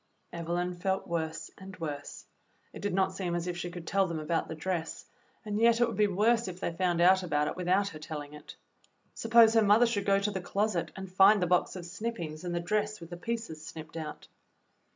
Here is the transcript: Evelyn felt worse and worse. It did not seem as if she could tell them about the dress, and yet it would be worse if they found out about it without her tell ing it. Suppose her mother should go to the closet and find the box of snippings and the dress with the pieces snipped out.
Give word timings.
Evelyn 0.33 0.73
felt 0.73 1.05
worse 1.05 1.51
and 1.59 1.77
worse. 1.79 2.25
It 2.73 2.81
did 2.81 2.91
not 2.95 3.13
seem 3.13 3.35
as 3.35 3.45
if 3.45 3.55
she 3.55 3.69
could 3.69 3.85
tell 3.85 4.07
them 4.07 4.17
about 4.17 4.47
the 4.47 4.55
dress, 4.55 5.05
and 5.45 5.59
yet 5.59 5.79
it 5.79 5.87
would 5.87 5.95
be 5.95 6.07
worse 6.07 6.47
if 6.47 6.59
they 6.59 6.71
found 6.71 7.01
out 7.01 7.21
about 7.21 7.47
it 7.47 7.55
without 7.55 7.89
her 7.89 7.99
tell 7.99 8.21
ing 8.21 8.33
it. 8.33 8.55
Suppose 9.13 9.53
her 9.53 9.61
mother 9.61 9.85
should 9.85 10.05
go 10.07 10.17
to 10.17 10.31
the 10.31 10.41
closet 10.41 10.89
and 10.95 11.11
find 11.13 11.39
the 11.39 11.45
box 11.45 11.75
of 11.75 11.85
snippings 11.85 12.43
and 12.43 12.55
the 12.55 12.59
dress 12.59 12.99
with 12.99 13.11
the 13.11 13.15
pieces 13.15 13.63
snipped 13.63 13.95
out. 13.95 14.27